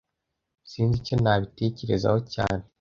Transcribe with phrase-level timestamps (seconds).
[0.71, 2.63] Sinzi icyo nabitekerezaho cyane